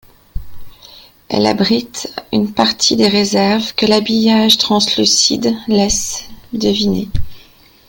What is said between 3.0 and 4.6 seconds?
réserves que l’habillage